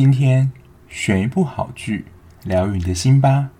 [0.00, 0.52] 今天
[0.88, 2.04] 选一部好剧，
[2.44, 3.50] 疗愈你的心吧。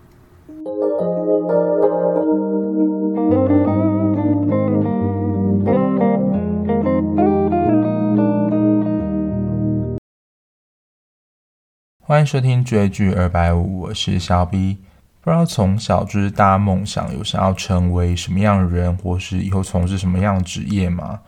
[11.98, 14.78] 欢迎收听追剧二百五，我是小 B。
[15.20, 21.18] 不知道从小就是大家梦想有想要成为什么样的人，或是以后从事什么样的职业吗？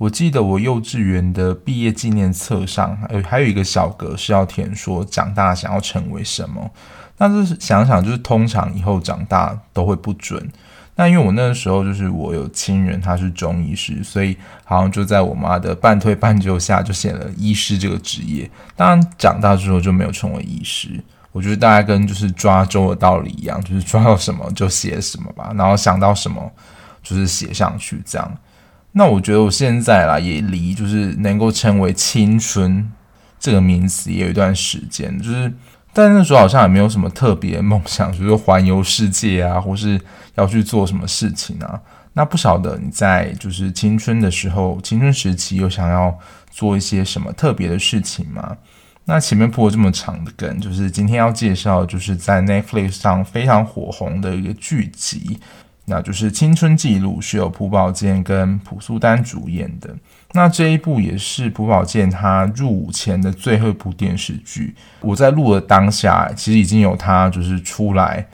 [0.00, 6.70] 我记得我幼稚园的毕业纪念册上，还还有一个小格是要填说长大想要成为什么。
[7.18, 10.50] 那就是想想，就是通常以后长大都会不准。
[10.96, 18.50] 那因为我那个时候就是我有亲人他是中医师，所以好像就在我妈的半推半就下，就写了医师这个职业。
[18.74, 20.98] 当然长大之后就没有成为医师。
[21.30, 26.50] 我觉得大概跟就是抓周的道理一样，就是抓到什么就写什么吧，然后想到什么
[27.02, 28.38] 就是写上去这样。
[28.92, 32.90] 那我觉得我现在啦，也离就是能够称为青春
[33.38, 35.52] 这个名词也有一段时间，就是
[35.92, 40.00] 但那时候好像也没有什么特别梦想，就是环游世界啊，或是
[40.34, 41.80] 要去做什么事情啊。
[42.12, 46.18] 那不晓得你在就是青春的时候，青春时期有想要
[46.50, 48.56] 做一些什么特别的事情吗？
[49.04, 55.38] 那前面铺了这么长的梗，就是今天要介绍，就是在 Netflix 上非常火红的一个剧集。
[55.90, 59.92] 那就是《青春记录》，是由朴宝剑跟朴素丹主演的。
[60.32, 64.72] 那这一部也是朴宝剑他入伍前的最后一部电视剧。
[65.00, 68.24] 我在录的当下，其实已经有他就是出来，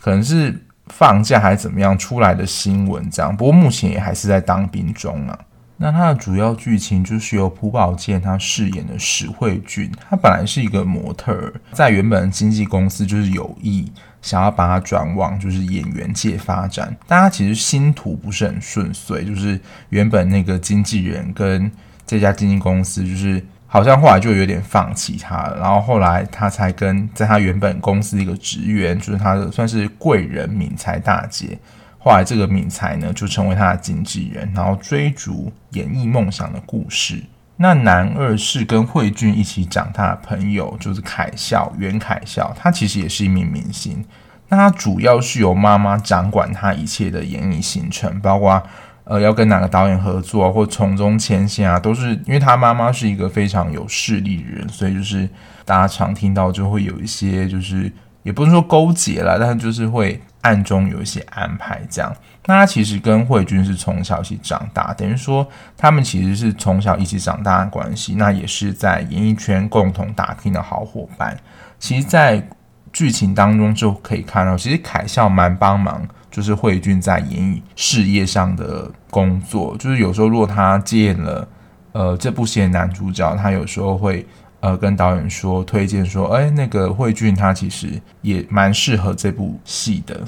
[0.00, 3.34] 可能是放假还是怎么样出来的新闻这样。
[3.34, 5.38] 不过目前也还是在当兵中啊。
[5.76, 13.92] 那它的主要剧情就是由朴宝剑他饰演的史慧俊，他本来是一个模特儿，在原本的经纪公司就是有意。
[14.22, 21.70] 想要把他转往就是演员界发展，但他其实星途不是很顺遂，就是原本那个经纪人跟
[22.06, 31.58] 这家经纪公司，就是好像后来就有点放弃他了，然后后来他才跟在他原本公司的一个职员，就是他的算是贵人敏才大姐，
[32.04, 37.24] 后来这个敏才呢就成为他的经纪人，然后追逐演艺梦想的故事。
[37.56, 44.04] 那男二是跟慧俊一起长大的朋友，就是凯孝，袁凯孝，他其实也是一名明星。
[44.50, 48.62] 那他主要是由妈妈掌管他一切的演艺行程，包括
[49.04, 55.26] 呃要跟哪个导演合作，或从中牵线啊，都是因为他妈妈是一个非常有势力的人，所以就是
[55.64, 57.90] 大家常听到就会有一些就是
[58.24, 62.14] 也不能说勾结啦，但就是会暗中有一些安排这样。
[62.46, 65.46] 那他其实跟慧君是从小一起长大，等于说
[65.76, 68.14] 他们其实是从小一起长大的关系。
[68.16, 71.36] 那也是在演艺圈共同打拼的好伙伴。
[71.78, 72.46] 其实，在
[72.92, 79.74] 剧情当中就可以看到，其实凯孝蛮帮忙，就是慧君在演艺事业上的工作。
[79.78, 81.48] 就是有时候如果他接了
[81.92, 84.26] 呃这部戏的男主角，他有时候会
[84.64, 90.20] 呃跟导演说推荐说，哎，那个慧俊他其实也蛮适合这部戏的。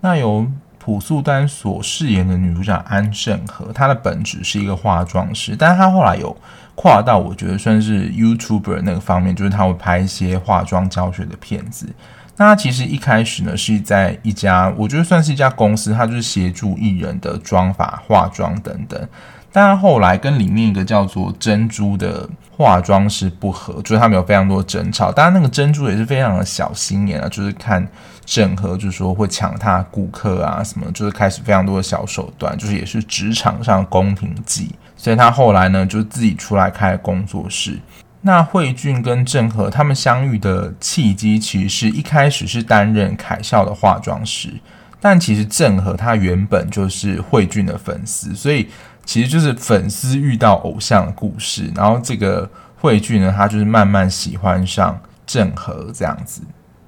[0.00, 0.46] 那由。
[0.78, 6.36] 朴素丹所饰演的女主角安正和，她的本职是一个化妆师，但是她后来有
[6.76, 11.88] 跨到我觉得算是 YouTuber 那个方面，就是她会拍一些化妆教学的片子。
[12.36, 19.08] 那她其实一开始呢是在一家，我觉得算是一家公司，她就是协助艺人的妆发、化妆等等。
[19.50, 25.12] 但后来跟里面一个叫做珍珠的化妆师不合，就是他们有非常多争吵。
[25.12, 27.86] 当然，那个珍珠也是非常的小心眼啊，就是看
[28.24, 34.74] 郑和，就是说会抢他顾客啊什么，就是开始非常多的小手段，就是也是职场上宫廷计。
[34.96, 37.78] 所以他后来呢，就自己出来开工作室。
[38.22, 44.48] 那慧俊跟郑和他们相遇的契机，其实是一开始是担任凯孝的化妆师，
[44.98, 48.66] 但其实郑和他原本就是慧俊的粉丝，所以。
[49.06, 52.50] 其实就是粉丝遇到偶像的故事，然后这个
[52.80, 56.42] 慧俊呢，他就是慢慢喜欢上郑和这样子。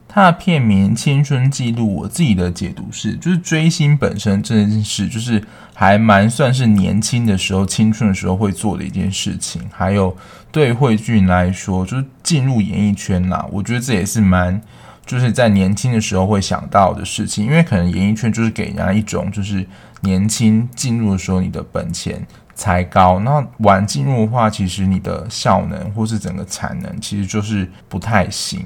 [0.08, 5.40] 他的片名《青春记录》，我自己的解读是，就是追星本身这件事，就是
[5.74, 9.62] 还蛮算是年轻的时候、青春的时候会做的一件事情。
[9.70, 10.16] 还有
[10.50, 14.60] 对慧俊来说，就是进入演艺圈啦，我觉得这也是蛮
[15.06, 19.64] 就是在年轻的时候会想到的事情，因为可能演艺圈就是给人家一种就是。
[20.00, 22.24] 年轻进入的时候，你的本钱
[22.54, 28.64] 才高；那晚进入的话，其实你的效能或是整个产能，其实就是不太行。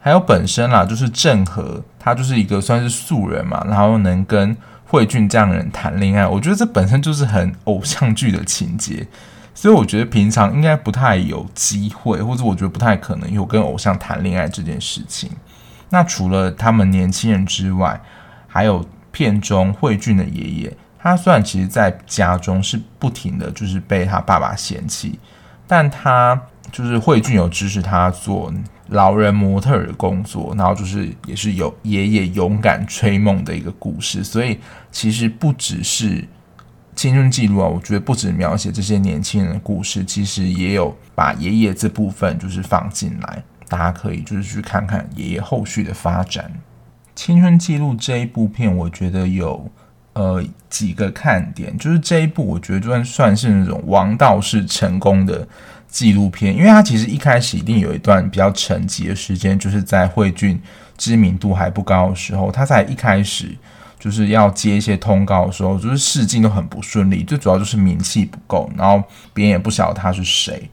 [0.00, 9.06] 还有本身啦，就是郑和他就是一个算是素人嘛，然后能跟慧俊这样的人谈恋爱，我觉得这本身就是很偶像剧的情节，
[9.54, 15.30] 所以我觉得平常应该不太有机会，或者我觉得不太可能有跟偶像谈恋爱这件事情。
[15.90, 18.00] 那除了他们年轻人之外，
[18.48, 18.84] 还有。
[19.12, 25.18] 片中慧俊的爷爷，他虽然其实在家中是不停的就是被他爸爸嫌弃，
[25.66, 26.40] 但他
[26.72, 28.52] 就是慧俊有支持他做
[28.88, 34.24] 老人模特的工作，然后就是也是有爷爷勇敢追梦的一个故事。
[34.24, 34.58] 所以
[34.90, 36.26] 其实不只是
[36.94, 46.50] 青春记录啊，我觉得不止描写这些年轻人的故事，其实也有把爷爷这部分就是放进来，大家可以就是去看看爷爷后续的发展。
[47.24, 49.70] 青春记录这一部片，我觉得有。
[50.14, 55.46] 呃，几个看点就是这一部，我觉得算算是那种王道式成功的
[55.88, 60.60] 纪录片，因为它其实一开始一定有一段比较沉寂的时间，就是在慧俊
[60.98, 63.56] 知名度还不高的时候，他在一开始
[63.98, 69.02] 就是要接一些通告的时候，就是试镜都很不顺利，最主要就是名气不够，然后
[69.32, 70.68] 别人也不晓得他是谁，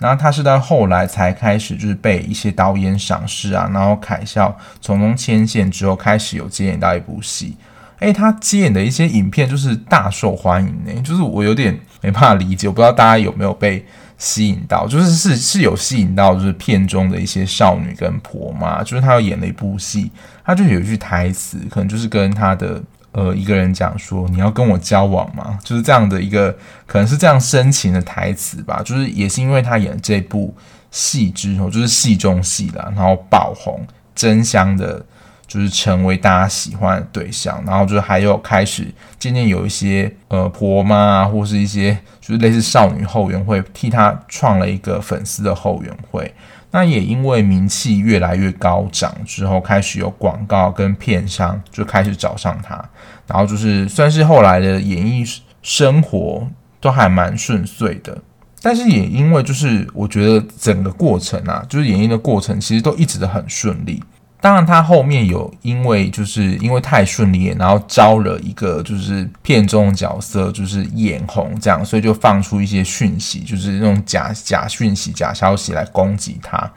[0.00, 7.56] 然后他是到后来才开始就是被一些导演赏识啊，然后凯笑从中牵线之后，开始有接演到一部戏。
[7.98, 13.84] 诶，他接演的一些影片就是大受欢迎呢，就是我有点没办法理解，我不知道大家有没有被
[14.16, 20.10] 吸引到，就是是是有吸引到，就是片中的一些少女跟婆妈，就是他要演了一部戏，
[20.42, 22.82] 他就有一句台词，可能就是跟他的
[23.12, 25.58] 呃一个人讲说，你要跟我交往吗？
[25.64, 30.54] 就是这样的一个，可能是这样深情的台词吧，就是也是因为他演这部
[30.90, 35.04] 戏之后，就是戏中戏了，然后爆红，争相的。
[35.50, 38.86] 就是成为大家喜欢的对象，然后就还有开始
[39.18, 41.98] 渐渐有一些呃婆妈啊，或是一些
[42.30, 46.32] 就类似少女后援会替他创了一个粉丝的后援会。
[46.72, 52.80] 那也因为名气越来越高涨之后，开始有广告跟片商就开始找上他，
[53.26, 55.24] 然后就是算是后来的演艺
[55.62, 56.46] 生活
[56.80, 58.16] 都还蛮顺遂的。
[58.62, 64.00] 但是也因为就是我觉得整个过程啊，就是演艺的过程其实都一直都很顺利。
[64.40, 76.70] 当然，他后面有因为就是因为太顺利，然后招了一个就是片中的角色，就是眼红这样，所以就放出一些讯息，就是那种假假讯息、假消息来攻击他。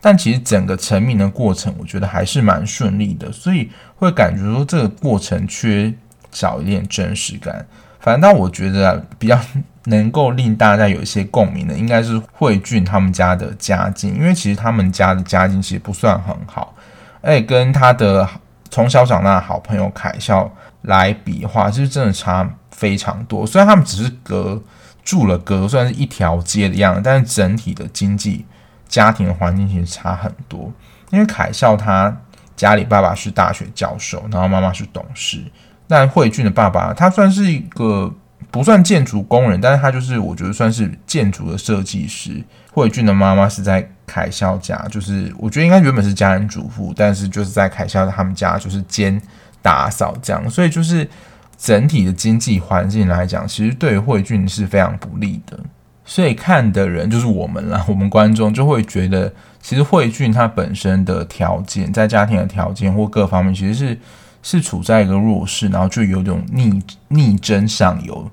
[0.00, 5.92] 但其实整个成名的过程，我觉得还是蛮顺利的，所以会感觉说这个过程缺
[6.32, 7.66] 少一点真实感。
[8.00, 9.38] 反正，但我觉得，比较
[9.84, 16.74] 能够令大家有一些共鸣的，应该是慧俊他们家的家境，因为其实他们家的家境其实不算很好。
[17.22, 18.28] 哎，跟他的
[18.70, 20.50] 从小长大的好朋友凯孝
[20.82, 23.46] 来比的话，其实真的差非常多。
[23.46, 24.62] 虽然他们只是隔
[25.02, 28.44] 住了隔，算是一条街的样子，但是整体的经济、
[28.88, 30.72] 家庭环境其实差很多。
[31.10, 32.16] 因为凯孝他
[32.56, 35.42] 家里爸爸是大学教授，然后妈妈是董事。
[35.88, 38.14] 但慧俊的爸爸他算是一个
[38.50, 42.42] 不算建筑工人，但是他就是我觉得算是建筑的设计师。
[42.72, 43.90] 慧俊的妈妈是在。
[44.12, 49.22] 凯孝家就是，我觉得应该原本是家庭主妇，但是就是在凯孝他们家就是兼
[49.62, 51.08] 打扫这样，所以就是
[51.56, 55.56] 整体的经济环境来讲，其实对于慧俊是非常不利的。
[56.04, 59.32] 所以看的人就是我们啦，我们观众就会觉得，
[59.62, 63.96] 其实慧俊他本身的条件，在家庭的条件或各方面，其实是
[64.42, 68.28] 是处在一个弱势，然后就有种逆逆争上游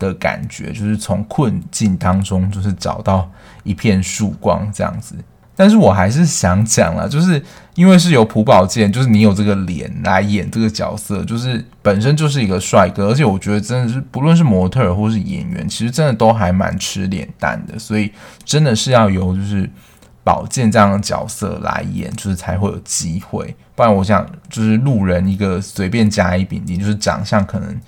[0.00, 3.30] 的感觉，就是从困境当中，就是找到
[3.62, 5.14] 一片曙光这样子。
[5.54, 7.40] 但是我还是想讲了，就是
[7.74, 18.10] 因为是由朴宝剑，就是你有这个脸来演这个角色，就是本身就是一个帅哥，而且我觉得真的是不论是模特或是演员，其实真的都还蛮吃脸蛋的，所以
[18.42, 19.68] 真的是要由就是
[20.24, 23.54] 宝剑这样的角色来演，就是才会有机会。
[23.74, 27.78] 不然我想就是路人一个随便甲乙丙丁，就是长相可能。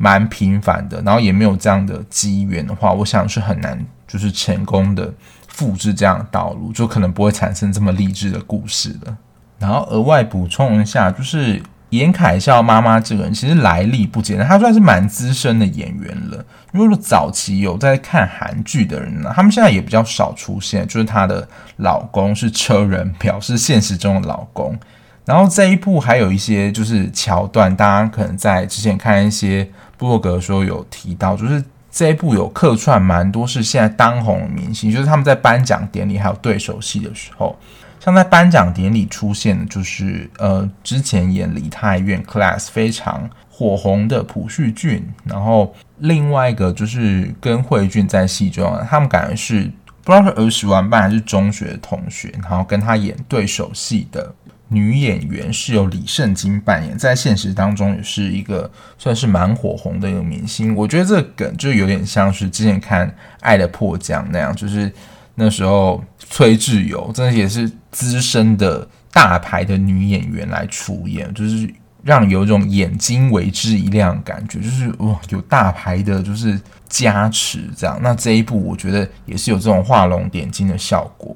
[0.00, 5.12] 蛮平凡的，然后也没有这样的机缘的话，我想是很难就是成功的
[5.48, 9.16] 复制这样的道路，就可能不会产生这么励志的故事了。
[9.58, 16.44] 然后额外补充一下，就是严凯孝妈妈这个人其实来历不简单，她算是蛮资深的演员了。
[16.70, 24.78] 如果说早期有在看韩剧的人呢，他们现在也比较少出现，就是她的老公是车仁表，是现实中的老公。
[25.24, 29.68] 然后这一部还有一些就是桥段，大家可能在之前看一些。
[29.98, 37.58] 布洛格的时候有提到，就是这一部有客串蛮多是现在当红的明星，就是他们在颁奖典礼还有对手戏的时候，
[37.98, 49.70] 像在颁奖典礼出现的，就是呃之前演《梨泰院 Class》非常火红的朴叙俊，然后另外一个就是跟慧俊在戏中，他们感觉是
[50.04, 54.32] 不知道是儿时玩伴还是中学的同学，然后跟他演对手戏的。
[54.68, 60.74] 女演员是由李圣经扮演，在现实当中也是一个算是蛮火红的一个明星。
[60.74, 63.08] 我觉得这个梗就有点像是之前看
[63.40, 64.92] 《爱的迫降》那样，就是
[65.34, 71.72] 那时候崔智友真的也是资深的大牌的女演员来出演，就是
[72.02, 77.98] 让有一种眼睛为之一亮的感觉，就是哇，有大牌的，就是加持这样。
[78.02, 81.34] 那这一部我觉得也是有这种画龙点睛的效果。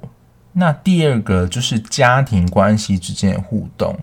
[0.54, 3.98] 那第二个就是家庭关系之间的互动，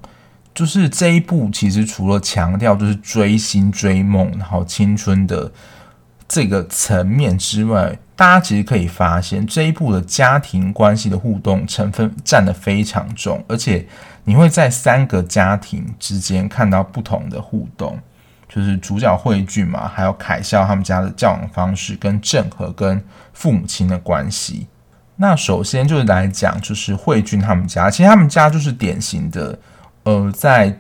[0.54, 5.52] 就是这一部其实除了强调就是追星追梦，然后青春的
[6.28, 13.88] 这个层面之外，大家其实可以发现这一部的家庭关系的互动成分占得非常重，而且
[14.24, 17.98] 你会在三个家庭之间看到不同的互动，
[18.48, 23.02] 就是主角汇聚嘛，还有凯孝他们家的教养方式，跟郑和跟
[23.34, 24.68] 父母亲的关系。
[25.22, 29.60] 那首先就是来讲，就是慧俊他们家，其实他们家就是典型的，
[30.04, 30.74] 呃，在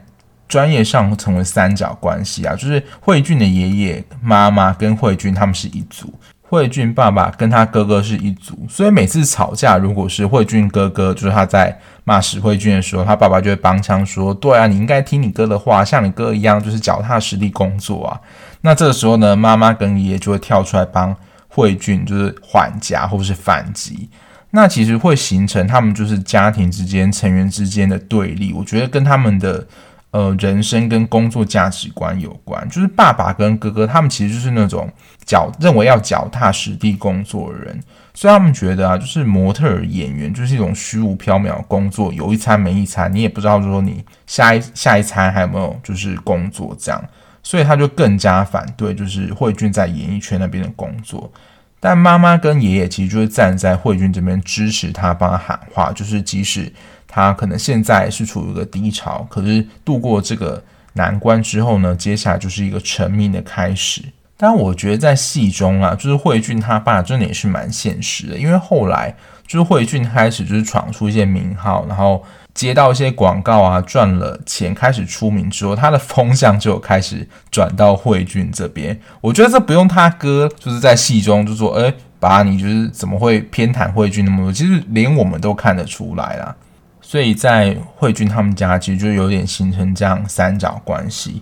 [0.47, 6.13] 专业上成为三角关系啊，就是慧俊的爷爷妈妈跟慧俊他们是一组。
[6.41, 18.19] 慧俊爸爸跟他哥哥是一组，所以每次吵架，如果是慧俊哥哥，就是他在骂史慧俊的时候，他爸爸就会帮腔说：“对啊，你应该听你哥的话，像你哥一样，就是脚踏实地工作啊。”
[18.61, 21.15] 那这个时候呢，妈妈跟爷爷就会跳出来帮
[21.49, 24.09] 慧俊，就是缓颊或是反击。
[24.51, 28.53] 那其实会形成他们就是家庭之间成员之间的对立。
[28.53, 29.67] 我觉得跟他们的。
[30.11, 34.91] 呃，人生跟工作价值观有关，就是爸爸跟哥哥，他们其实就是那种
[35.23, 37.79] 脚认为要脚踏实地工作的人，
[38.15, 46.99] 所以他们觉得啊，就是模特儿演员就是一种虚无缥缈的工作，有一餐没一餐，你也不知道说你下一下一餐还有没有就是工作这样，
[47.43, 51.31] 所以他就更加反对就是慧俊在演艺圈那边的工作，
[51.79, 56.71] 但妈妈跟爷爷其实就是站在慧俊这边支持他，帮他喊话，就是即使。
[57.11, 64.03] 他可能现在是处于一个低潮，可是度过这个难关之后呢，接下来就是一个成名的开始。
[64.37, 69.15] 但我觉得在戏中啊，就是慧俊他爸真的也是蛮现实的，因为后来
[69.47, 72.23] 就是慧俊开始就是闯出一些名号，然后
[72.59, 78.99] 接到一些广告啊，赚了钱，开始出名之后，他的风向就开始转到慧俊这边。
[79.21, 84.51] 我觉得这不用他哥就是在戏中就说，哎，把，你就是怎么会偏袒慧俊那么多？
[84.51, 86.53] 其实连我们都看得出来啦。
[87.01, 91.41] 所以在慧俊他们家，其实就有点形成这样三角关系。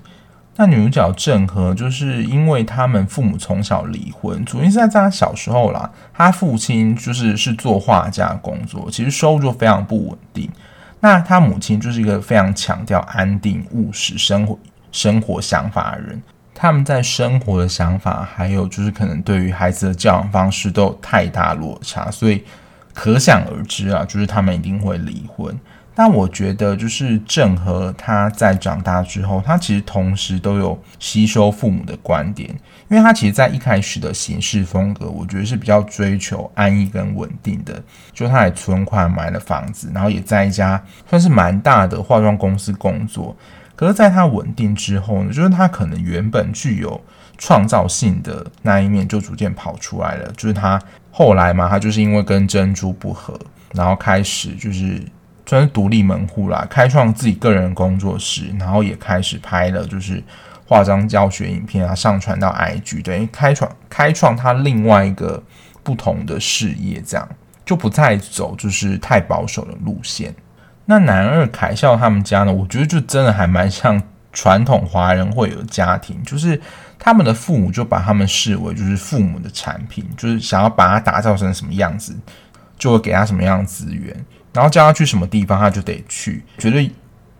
[0.56, 10.48] 那女主角正和，就是因为他们父母从小离婚，主要是在他小时候啦，他父亲就是是做画家工作，其实收入非常不稳定。
[11.00, 14.58] 那他母亲就是一个非常强调安定、务实生活、
[14.92, 16.22] 生活想法的人。
[16.54, 22.44] 他们在生活的想法，还有就是可能对于孩子的教养方式都有太大落差，所以。
[23.00, 25.56] 可想而知啊，就是他们一定会离婚。
[26.00, 32.48] 但我觉得，就是郑和他在长大之后，他其实同时都有吸收父母的观点，
[32.88, 37.82] 因为他其实，在一开始的行事风格，我觉得是比较追求安逸跟稳定的。
[38.13, 43.36] 就他也存款买了房子，然后也在一家算是蛮大的化妆公司工作。
[43.75, 47.01] 可是，在他稳定之后呢，就是他可能原本具有
[47.39, 50.32] 创造性的那一面，就逐渐跑出来了。
[50.38, 50.80] 就是他。
[51.10, 53.34] 后来嘛，他就是因为跟珍珠不合，
[53.74, 55.01] 然后开始就是
[55.48, 60.24] 算是独立门户啦，开创自己个人工作室，然后也开始拍了就是
[60.68, 65.42] 化妆教学影片啊，上传到 IG，等于开创开创他另外一个
[65.82, 67.27] 不同的事业，这样
[67.66, 70.36] 就不再走就是太保守的路线。
[70.86, 74.00] 那男二凯孝他们家呢，我觉得就真的还蛮像
[74.32, 76.62] 传统华人会有的家庭，就是。
[77.00, 82.13] 他们的父母就把他们视为就是父母的产品，就是想要把他打造成什么样子，
[82.75, 86.44] 就会给他什么样的资源，然后叫他去什么地方，他就得去。
[86.58, 86.92] 觉得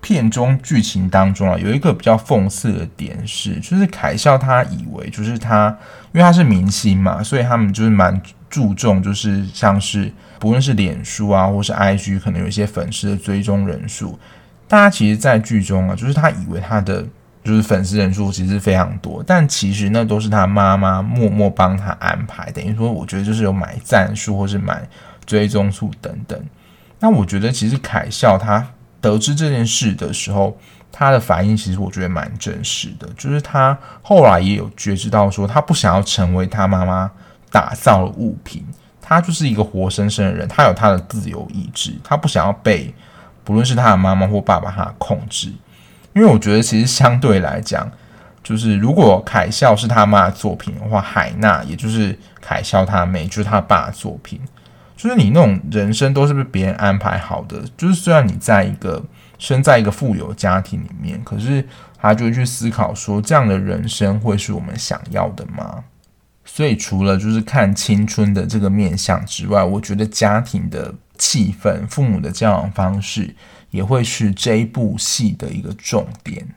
[0.02, 5.76] 片中剧情当中啊，有一个比较讽刺的点是，就是凯笑他以为就是他，
[6.14, 14.18] 因为他是明星嘛，所以他们就是蛮注重，就是像是不论是脸书啊，或是 IG，可能有一些粉丝的追踪人数。
[14.68, 17.06] 大家其实，在剧中啊，就是他以为他的。
[17.44, 22.52] 就是粉丝人数其实非常多，但其实那都是他妈妈默默帮他安排。
[22.52, 24.86] 等于说，我觉得就是有买赞数或是买
[25.26, 26.38] 追踪数等等。
[27.00, 28.68] 那我觉得其实凯笑他
[29.00, 30.58] 得知这件事的时候，
[30.92, 33.08] 他的反应其实我觉得蛮真实的。
[33.18, 37.12] 就是他后来也有觉知到说，他不想要成为他妈妈
[37.51, 38.66] 打造的物品，
[39.01, 42.94] 他就是一个活生生的人，他有他的自由意志，他不想要被
[43.44, 45.54] 不论是他的妈妈或爸爸他控制。
[46.13, 47.88] 因为我觉得，其实相对来讲，
[48.44, 54.42] 就是如果凯笑是他妈的作品的话，海娜也就是凯笑他妹，就是他爸的作品。
[54.98, 57.63] 就是你那种人生都是被别人安排好的？
[57.77, 59.01] 就是虽然你在一个
[59.39, 61.66] 生在一个富有家庭里面，可是
[61.98, 65.84] 他就会去思考说，这样的人生会是我们想要的吗？
[66.44, 73.36] 所以除了就是看青春的这个面相之外，我觉得家庭的气氛、父母的教养方式。
[73.70, 76.48] 也会是这一部戏的一个重点。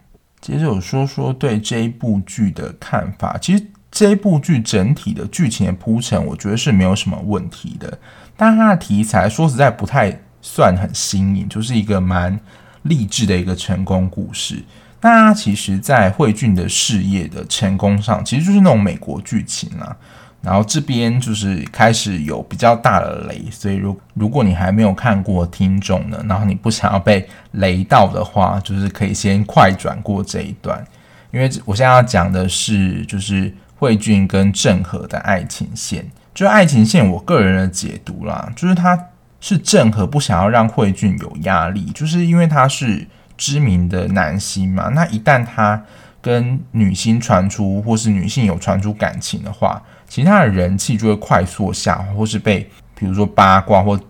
[0.40, 3.36] 接接着我说说对这一部剧的看法。
[3.42, 7.98] 其实这一部剧整体的剧情的铺陈，我觉得是没有什么问题的。
[8.40, 12.40] 但它的题材说实在不太算很新颖，就是一个蛮
[12.84, 14.64] 励志的一个成功故事。
[15.02, 19.94] 那它其实，在慧俊的事业的成功上，其实就是那种美国剧情啦。
[20.40, 30.82] 然后这边就是开始有比较大的雷，所以如如果你还没有看过听众呢，然后你不想要被雷到的话，就是可以先快转过这一段，
[31.30, 38.98] 因为我现在要讲的是就是慧俊跟郑和的爱情线，就爱情线，我个人的解读啦，就是他
[39.42, 43.06] 是郑和不想要让慧俊有压力，就是因为他是
[43.36, 45.84] 知名的男星嘛，那一旦他
[46.22, 49.82] 跟女星传出或是女性有传出感情的话。
[50.08, 54.00] 其他的人气就会快速下滑，或是被比如说八卦或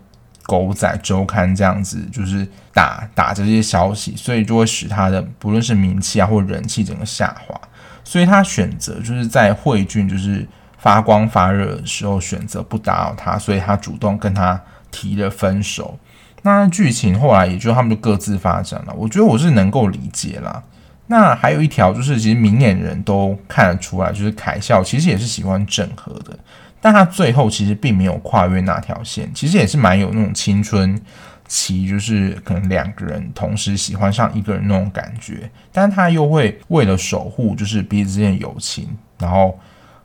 [0.43, 7.59] 狗仔周刊这样子，就是打打这些消息，所以就会使他的不论是名气啊或人气整个下滑。
[8.05, 10.47] 所以他选择就是在慧俊就是
[10.81, 14.59] 发光发热的时候选择不打扰他，所以他主动跟他
[14.89, 15.97] 提了分手。
[16.41, 20.63] 那剧情后来也就他们就各自发展了，我觉得我是能够理解啦。
[21.05, 26.35] 那还有一条就是，其实明眼人都看得出来，就是凯笑其实也是喜欢郑和的，
[26.81, 30.99] 但他最后其实并没有跨越那条线，其实也是蛮有那种青春
[31.47, 38.87] 期，就是可能两个人同时喜欢上一个人那种感觉，但他又会为了守护就是彼此之间的友情，
[39.19, 39.59] 然后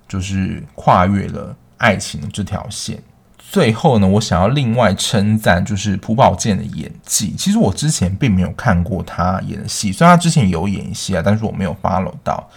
[0.09, 3.03] 就是跨越了爱情这条线。
[3.39, 7.35] 最后呢，我想要另外称赞就是朴宝剑的演技。
[7.39, 12.49] 其实我之前并没有看过他演的戏，虽然他之前有演戏啊，但是我没有 follow 到。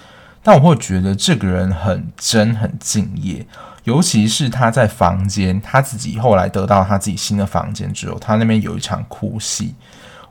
[0.41, 3.45] 但我会觉得这个人很真、很敬业，
[3.83, 9.75] 尤其是他在房间，他自己后来得到他自己新的房间之后，他那边有一场哭戏，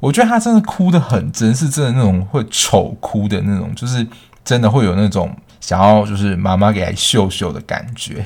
[0.00, 4.04] 我觉得他真的哭得很真，是真的那种会丑哭的那种，就是
[4.42, 5.30] 真的会有那种
[5.68, 8.24] 想要就是妈妈给他秀秀的感觉。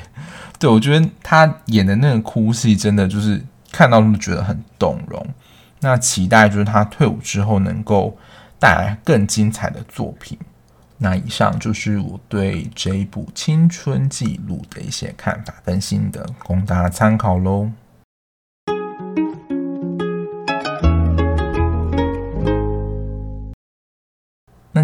[0.57, 5.21] 对，我觉得他演的那个哭戏，真的就是看到都觉得很动容。
[5.81, 8.17] 那期待就是他退伍之后能够
[8.57, 10.39] 带来更精彩的作品。
[10.97, 17.69] 那以上就是我对这一部青春记录的一些看法跟心得，供大家参考喽。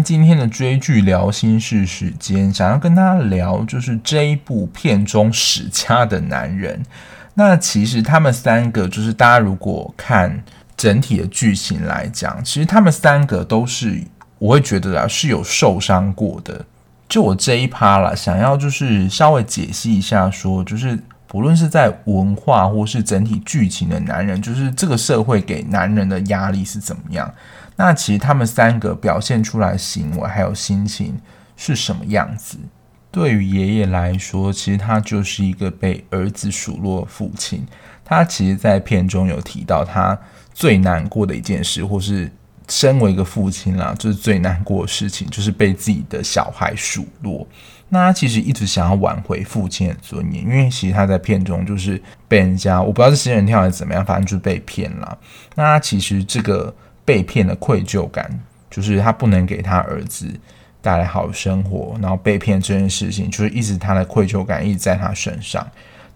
[0.02, 6.82] 今天的追剧聊心事时间，想要跟大家聊，就是这一部片中史家的男人。
[7.34, 10.42] 那其实他们三个，就是大家如果看
[10.76, 14.02] 整体的剧情来讲，其实他们三个都是，
[14.38, 16.64] 我会觉得啊，是有受伤过的。
[17.08, 27.32] 就我这一趴啦，想要就是稍微解析一下，说就是不论是在文化或是整体剧情的男人，就是这个社会给男人的压力是怎么样。
[27.82, 31.18] 那其实他们三个表现出来行为还有心情
[31.56, 32.58] 是什么样子？
[33.10, 37.66] 对于爷爷来说，其实他就是一个被儿子数落的父亲。
[38.04, 40.18] 他其实，在片中有提到，他
[40.52, 42.30] 最难过的一件事，或是
[42.68, 47.48] 身为一个父亲啦，就是最难过的事情，就是被自己的小孩数落。
[47.88, 55.18] 那他其实一直想要挽回父亲的尊严，因为其实他在片中就是被人家，我不知道是仙人跳还是怎么样，反正就是被骗了。
[55.54, 56.74] 那他其实这个。
[57.04, 60.28] 被骗的愧疚感，就是他不能给他儿子
[60.80, 65.66] 带来好生活，然后被骗这件事情，就是一直他的愧疚感一直在他身上。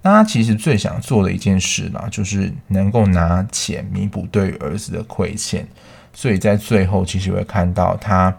[0.02, 5.66] 那他其实最想做的一件事呢，就是能够拿钱弥补对儿子的亏欠。
[6.12, 8.36] 所以在最后，其实会看到他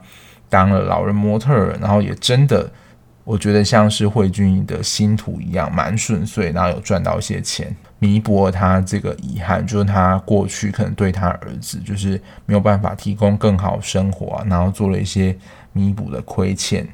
[0.47, 2.71] 当了老人模特，然后也真的，
[3.23, 7.75] 我觉得像是慧君的星途一样，蛮顺遂，然后有赚到一些钱。
[7.97, 15.36] 弥补了他这个遗憾，就是他过去可能对他儿子就是没有办法提供更好生活啊，然后做了一些
[15.71, 16.86] 弥补的亏欠。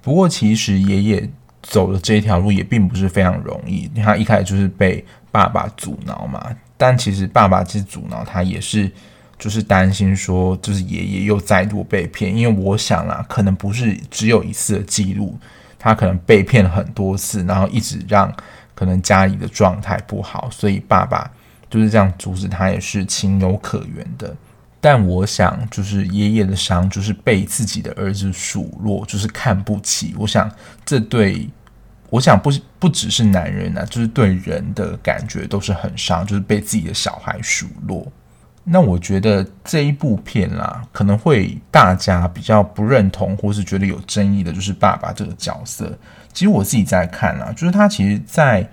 [0.00, 1.28] 不过其实爷爷
[1.62, 6.42] 走的这条路也并不是非常容易，他一开始就是被爸爸阻挠嘛，
[6.76, 8.90] 但其实爸爸其实阻挠他也是
[9.38, 15.38] 就是担心说，就是爷爷又再度被骗，因为我想啊，可能不是只有一次的记录，
[15.78, 18.32] 他可能被骗了很多次，然后一直让。
[18.76, 21.28] 可能家里的状态不好，所以爸爸
[21.68, 24.36] 就是这样阻止他，也是情有可原的。
[24.78, 30.14] 但我想，就是爷爷的伤，就是被自己的儿子数落，就是看不起。
[30.16, 30.48] 我想，
[30.84, 31.48] 这对，
[32.10, 38.06] 我想不不只是男人啊，就是对人的感觉都是很伤，就是被自己的小孩数落。
[38.68, 45.96] 那我觉得这一部片啦，可能会大家比较不认同，或是觉得有争议的，就是爸爸这个角色。
[46.32, 48.68] 其实我自己在看啦，就是他其实在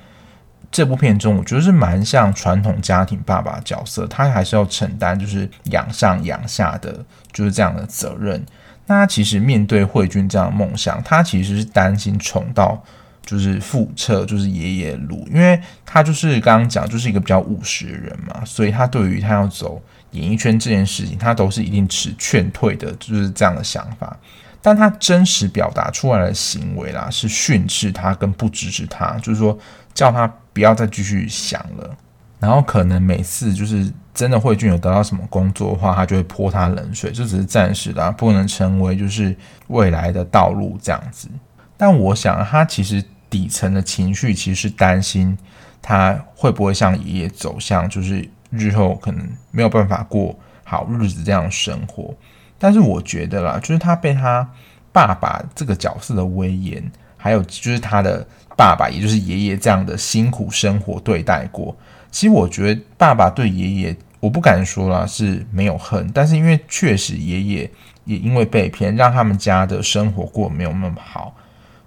[0.72, 8.44] 这部片中，我觉得是蛮像传统家庭爸爸角色，他还是要承担就是养上养下的就是这样的责任。
[8.88, 12.84] 那他其实面对慧君这样的梦想，他其实是担心重到
[13.26, 19.82] 就是复测，就是爷爷路，因为他就是刚刚讲，就是一个比较务实的人嘛，所以他对于他要走
[20.12, 24.18] 演艺圈这件事情，他都是一定持劝退的，就是这样的想法。
[24.62, 29.58] 但他真实表达出来的行为啦，是训斥他跟不支持他，就是说
[29.94, 31.98] 叫他不要再继续想了。
[32.40, 39.36] 然后可能每次就是真的慧俊有得到什么工作的话，他就会泼他冷水，这只是暂时的，不能成为就是
[39.68, 41.28] 未来的道路这样子。
[41.76, 45.36] 但我想他其实底层的情绪其实是担心
[45.82, 52.14] 他会不会像爷爷走向就是日后可能没有办法过好日子这样生活。
[52.60, 54.48] 但是我觉得啦，就是他被他
[54.92, 58.24] 爸爸这个角色的威严，还有就是他的
[58.56, 61.76] 爸爸，也就是爷爷这样的辛苦生活对待过。
[62.12, 67.72] 其实我觉得爸爸对爷爷，我不敢说啦是没有恨，但是因为确实爷爷
[68.06, 71.36] 也因为被骗，让他们家的生活过没有那么好，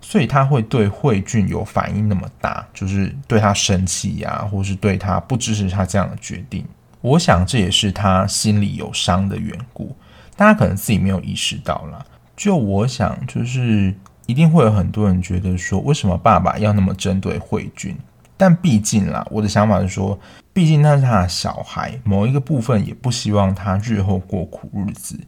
[0.08, 6.64] 所以他会对慧俊有反应那么大，就是对他生气呀，或是对他不支持他这样的决定。
[7.00, 9.96] 我想这也是他心里有伤的缘故，
[10.36, 12.06] 大家可能自己没有意识到啦。
[12.36, 13.92] 就我想，就是
[14.26, 17.96] 一定会有很多人觉得说，为什么爸爸要那么针对慧俊？
[18.36, 20.16] 但毕竟啦，我的想法是说，
[20.52, 25.18] 毕竟那是他的小孩，某一个部分也不希望他日后过苦日子。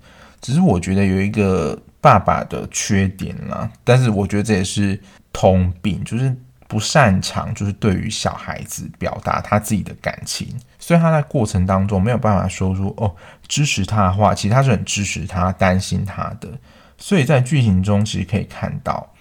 [0.40, 5.00] 只是我觉得有一个爸爸的缺点啦，但是我觉得这也是
[5.32, 6.34] 通病，就是
[6.66, 13.14] 不擅长就是对于小孩子表达他自己的感情，所以他在过程当中没有办法说出哦
[13.46, 16.48] 支持他的话，其实他是很支持他、担心他的。
[16.96, 19.12] 所以在剧情中其实可以看到，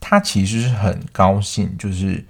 [0.00, 2.24] 他其实是很高兴，就是。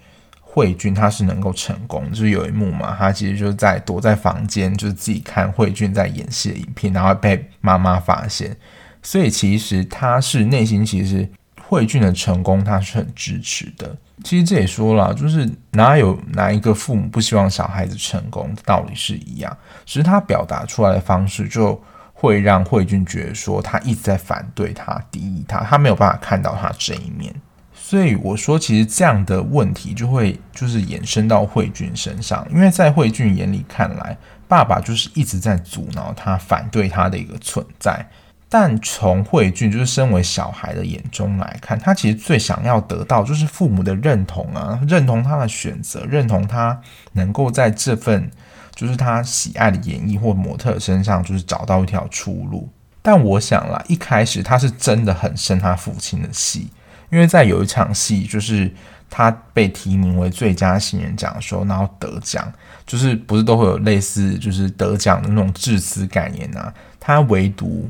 [0.57, 8.57] 慧俊他是能够成功，就是有一幕嘛，他其实就是在躲在房间，就是自己看慧俊在演戏的影片，然后被妈妈发现，
[9.05, 11.29] 所以其实他是内心其实
[11.63, 13.97] 慧俊的成功他是很支持的。
[14.25, 21.81] 其实这也说了，就是哪有哪一个父母不希望小孩子成功，道理是一样，只是他表达出来的方式就
[22.13, 27.35] 会让慧俊觉得说他一直在反对他、敌意他，他没有办法看到他这一面。
[27.75, 34.17] 所以我说，其实这样的问题就会就是衍生到慧俊身上，因为在慧俊眼里看来，
[34.49, 38.09] 爸爸就是一直在阻挠他、反对他的一个存在。
[38.49, 46.81] 但从慧俊就是身为小孩的眼中来看，他其实最想要得到就是父母的认同啊，认同他的选择，认同他
[47.13, 48.31] 能够在这份
[48.75, 52.69] 就是他喜爱的演艺或模特身上就是找到一条出路。
[53.03, 56.71] 但我想啦，一开始他是真的很生他父亲的气。
[57.11, 58.73] 因为在有一场戏，就是
[59.09, 62.51] 他被提名为最佳新人奖的时候，然后得奖，
[62.87, 66.73] 就是不是都会有类似就是得奖的那种致辞感言啊？
[66.99, 67.89] 他唯独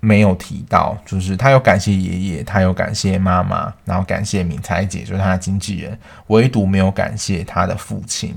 [0.00, 8.34] 没有提到，就是他有感谢爷爷，他有感谢妈妈，然后感谢敏才姐，就是他的经纪人，唯独没有感谢他的父亲。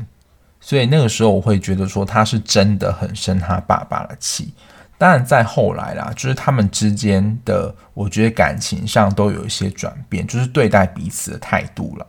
[0.60, 4.54] 所以那个时候，我会觉得说他是真的很生他爸爸的气。
[4.98, 12.06] 当然，在后来啦，就是他们之间的，我觉得感情上都有一些转变，就是对待彼此的态度啦，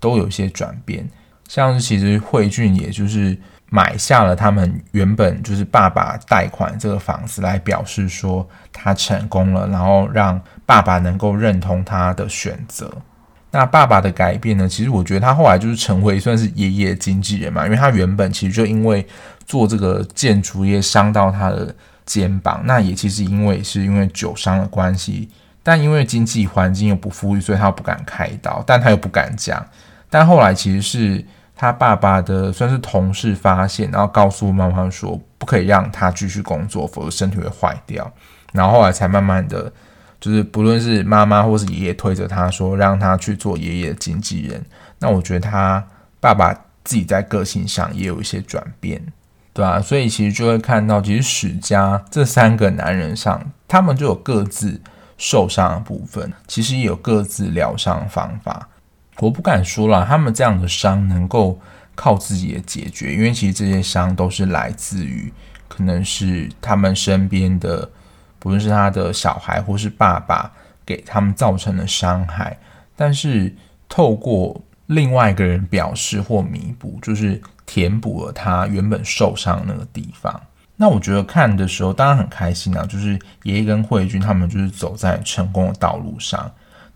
[0.00, 1.08] 都有一些转变。
[1.48, 3.38] 像是其实慧俊，也就是
[3.72, 12.92] 买下了他们原本就是爸爸贷款这个房子，来表示说他成功了，然后让爸爸能够认同他的选择。
[13.50, 14.68] 那爸爸的改变呢？
[14.68, 19.06] 其实我觉得他后来就是成为算是爷爷经纪人嘛，因为他原本其实就因为
[19.46, 21.74] 做这个建筑业伤到他的。
[22.04, 25.30] 肩膀，那也其实因为是因为酒伤的关系，
[25.62, 29.64] 但因为经济环境又不富裕，所以他不敢开刀，但他又不敢讲。
[30.10, 31.24] 但后来其实是
[31.62, 38.12] 他爸爸的算是同事发现，然后告诉妈妈说不可以让他继续工作，否则身体会坏掉。
[38.52, 39.72] 然后后来才慢慢的，
[40.20, 44.60] 就是不论是妈妈或是爷爷推着他说让他去做爷爷的经纪人。
[44.98, 45.86] 那我觉得他
[46.18, 49.00] 爸爸自己在个性上也有一些转变。
[49.52, 54.80] 对啊，所以其实就会看到，其实史家这三个男人上，他们就有各自
[55.16, 58.68] 受伤的部分，其实也有各自疗伤方法。
[59.22, 61.58] 我不敢说了，他们这样的伤能够
[61.94, 65.32] 靠自己的解决，因为其实这些伤都是来自于
[65.68, 67.88] 可能是他们身边的，
[68.38, 70.52] 不论是他的小孩或是爸爸
[70.84, 72.58] 给他们造成的伤害，
[72.96, 73.54] 但是
[73.88, 77.40] 透过另外一个人表示或弥补，就是。
[77.64, 80.38] 填补了他原本受伤那个地方。
[80.76, 86.50] 那我觉得看的时候当然很开心啊，就是爷爷跟慧君他们就是走在成功的道路上。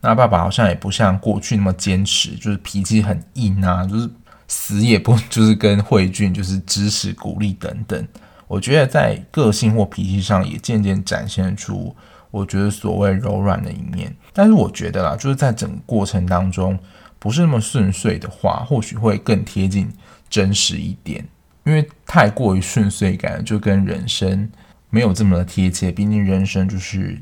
[0.07, 4.09] 那爸爸好像也不像过去那么坚持，就是脾气很硬啊，就是
[4.47, 8.07] 死也不 就是跟慧俊就是支持鼓励等等。
[8.47, 11.95] 我觉得在个性或脾气上也渐渐展现出，
[12.31, 14.15] 我觉得所谓柔软的一面。
[14.33, 16.79] 但是我觉得啦，就是在整个过程当中
[17.19, 19.91] 不是那么顺遂的话，或许会更贴近
[20.31, 21.27] 真实一点。
[21.65, 24.49] 因为太过于顺遂感，就跟人生
[24.89, 25.91] 没有这么的贴切。
[25.91, 27.21] 毕竟人生就是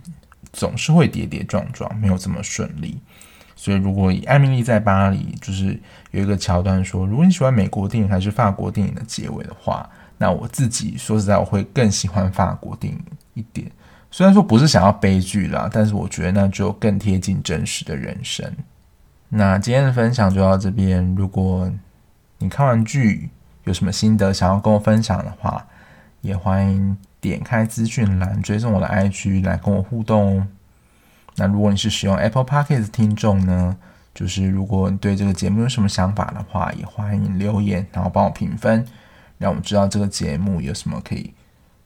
[0.55, 2.99] 总是会跌跌撞撞，没有这么顺利。
[3.57, 5.79] 所以，如果以《艾米丽在巴黎》就是
[6.11, 9.89] 有一个桥段说，如果你喜欢美国电影还是法国电影的结尾的话，
[10.19, 13.01] 那我自己说实在，我会更喜欢法国电影
[13.35, 13.71] 一点。
[14.11, 18.51] 虽然说不是想要悲剧啦，但是我觉得那就更贴近真实的人生。
[19.29, 21.15] 那今天的分享就到这边。
[21.17, 21.71] 如果
[22.39, 23.31] 你看完剧
[23.65, 25.67] 有什么心得想要跟我分享的话，
[26.21, 26.97] 也欢迎
[27.29, 30.47] 点开资讯栏追踪我的 IG 来跟我互动哦。
[31.37, 33.77] 那如果你是使用 Apple Podcast 听众呢，
[34.15, 38.87] 就是如果你对这个节目有什么想法的话，也欢迎留言，然后帮我评分，
[39.39, 41.33] 让我知道这个节目有什么可以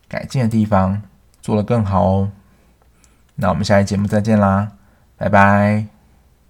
[0.09, 1.01] 改进的地方。
[1.41, 2.31] 做得更好哦，
[3.37, 4.73] 那我们下期节目再见啦，
[5.17, 5.98] 拜拜。